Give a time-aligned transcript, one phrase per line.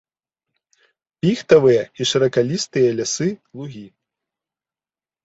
[1.23, 3.29] Піхтавыя і шыракалістыя лясы,
[3.61, 3.85] лугі.